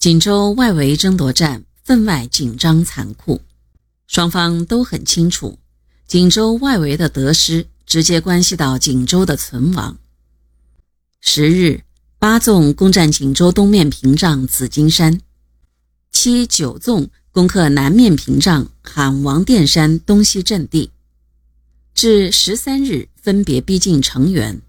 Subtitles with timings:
[0.00, 3.42] 锦州外围争夺战分外紧张残酷，
[4.06, 5.58] 双方都很清楚，
[6.06, 9.98] 锦州外围的得失直接关系到锦州的存亡。
[11.20, 11.82] 十日，
[12.18, 15.20] 八纵攻占锦州东面屏障紫金山，
[16.10, 20.92] 七九纵攻克南面屏障喊王殿山东西阵地，
[21.92, 24.62] 至十三日分别逼近成垣。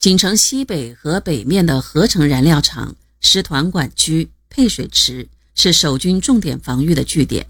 [0.00, 4.28] 锦城西北和北面的合成燃料厂、师团管区。
[4.58, 7.46] 配水池是守军重点防御的据点，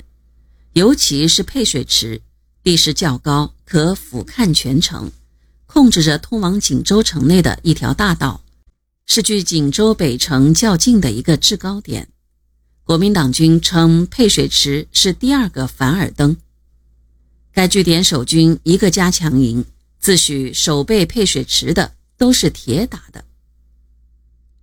[0.74, 2.20] 尤其是配水池，
[2.62, 5.10] 地势较高，可俯瞰全城，
[5.64, 8.42] 控制着通往锦州城内的一条大道，
[9.06, 12.10] 是距锦州北城较近的一个制高点。
[12.84, 16.36] 国民党军称配水池是第二个凡尔登。
[17.55, 19.64] 该据点守军一个加强营，
[19.98, 23.25] 自诩守备配水池的都是铁打的。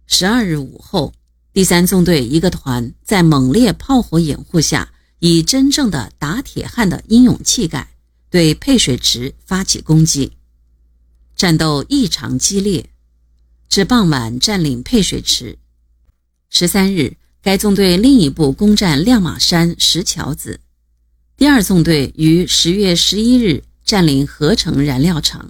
[0.05, 1.11] 十二日午后。
[1.55, 7.95] 第三纵队一个团在猛烈炮火掩护下，以真正的打铁汉的英勇气概，
[8.29, 10.33] 对配水池发起攻击。
[11.33, 12.89] 战斗异常激烈，
[13.69, 15.57] 至傍晚占领配水池。
[16.49, 20.59] 十三日，该纵队另一部攻占亮马山石桥子。
[21.37, 25.49] 第二纵队于十月十一日占领合成燃料厂，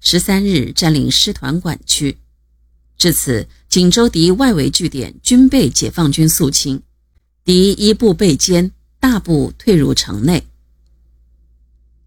[0.00, 2.16] 十三日占领师团管区。
[2.96, 6.82] 至此，锦州敌外围据点均被解放军肃清，
[7.44, 10.46] 敌一部被歼，大部退入城内。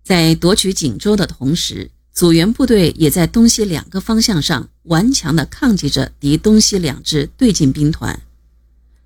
[0.04, 8.20] 在夺取锦州的同时，阻援部队也在东西两个方向上顽强地抗击着敌东西两支对进兵团。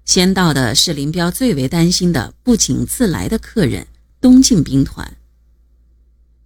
[0.05, 3.87] 先到的是林彪最为担心的不请自来的客人——
[4.21, 5.17] 东进兵团。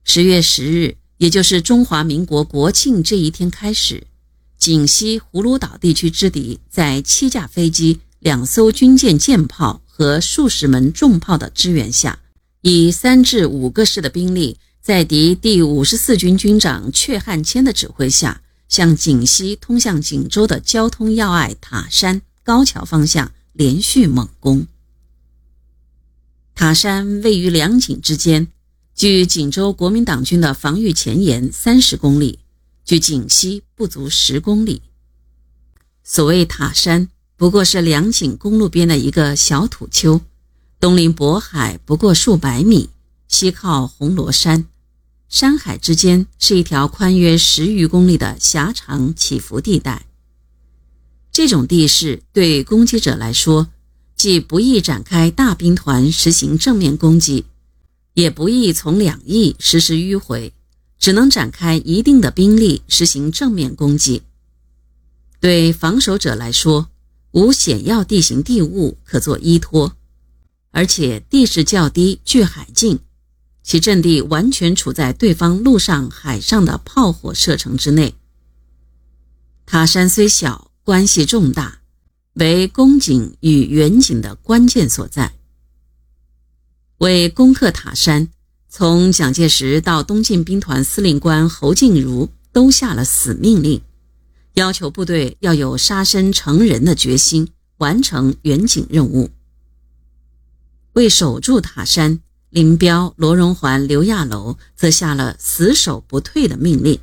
[0.03, 4.08] 十月十日，也就是中华民国国庆这一天开始。
[4.58, 12.20] 锦西葫芦岛地区之敌，在七架飞机、两艘军舰舰炮和数十门重炮的支援下，
[12.61, 24.66] 以三至五个师的兵力，在敌第五十四军军长阙汉谦的指挥下，向锦西通向锦州的交通要隘塔山、高桥方向连续猛攻。
[26.55, 28.48] 塔山位于两锦之间，
[28.95, 32.39] 距锦州国民党军的防御前沿三十公里。
[32.86, 34.84] 距锦西不足十公里。
[36.04, 40.22] 所谓塔山，不过是两井公路边的一个小土丘，
[40.80, 42.92] 东临渤海不过数百米，
[43.28, 44.68] 西靠红螺山，
[45.28, 50.06] 山海之间是一条宽约十余公里的狭长起伏地带。
[51.32, 53.67] 这种地势对攻击者来说，
[54.16, 57.46] 既不易展开大兵团实行正面攻击，
[58.14, 60.54] 也不易从两翼实施迂回。
[61.05, 64.23] 只能展开一定的兵力实行正面攻击。
[65.39, 66.89] 对防守者来说，
[67.30, 69.95] 无险要地形地物可做依托，
[70.71, 72.98] 而且地势较低，距海近，
[73.61, 78.16] 其阵地完全处在对方陆上、海上的炮火射程之内。
[79.67, 81.82] 塔山虽小，关系重大，
[82.33, 85.33] 为攻锦与远景的关键所在。
[86.98, 88.30] 为攻克塔山。
[88.77, 93.81] 从蒋介石到东进兵团司令官侯静茹都下了死命令，
[94.55, 97.47] 要求部队要有杀身成仁的决心，
[97.77, 99.30] 完成远景任务。
[100.91, 102.19] 为守住塔山，
[102.49, 106.99] 林彪、罗荣桓、刘亚楼则下了死守不退的命令。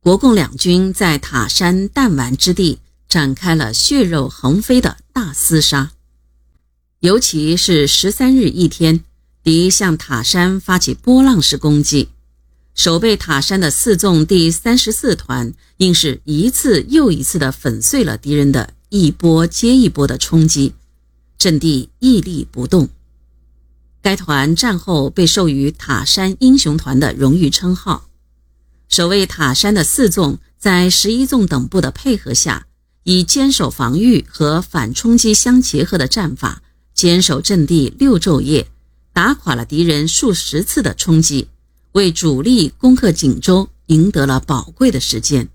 [0.00, 5.92] 国共两军在塔山弹丸之地展开了血肉横飞的大厮杀，
[7.00, 9.02] 尤其是十三日一天。
[9.46, 12.08] 敌向塔山发起波浪式攻击，
[12.74, 20.74] 守备塔山的四纵第三十四团硬是一次又一次地粉碎了敌人的一波接一波的冲击，
[21.38, 22.88] 阵地屹立不动。
[24.02, 28.08] 该团战后被授予“塔山英雄团”的荣誉称号。
[28.88, 32.66] 守卫塔山的四纵在十一纵等部的配合下，
[33.04, 38.66] 以坚守防御和反冲击相结合的战法，坚守阵地六昼夜。
[39.16, 41.48] 打垮了敌人数十次的冲击，
[41.92, 45.48] 为主力攻克锦州赢得了宝贵的时间。